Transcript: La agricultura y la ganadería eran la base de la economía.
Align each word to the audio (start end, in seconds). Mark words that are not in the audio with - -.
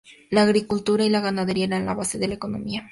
La 0.31 0.41
agricultura 0.41 1.05
y 1.05 1.09
la 1.09 1.21
ganadería 1.21 1.65
eran 1.65 1.85
la 1.85 1.93
base 1.93 2.17
de 2.17 2.27
la 2.29 2.33
economía. 2.33 2.79